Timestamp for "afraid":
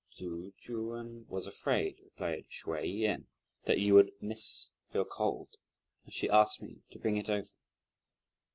1.45-1.99